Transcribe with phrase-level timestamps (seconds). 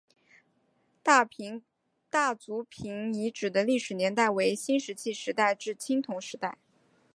[1.03, 1.23] 大
[2.33, 6.57] 族坪遗址的历史年代为新石器时代至青铜时代。